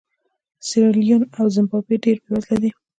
سیریلیون 0.67 1.23
او 1.37 1.45
زیمبابوې 1.55 1.95
ډېر 2.05 2.17
بېوزله 2.23 2.55
دي. 2.61 2.71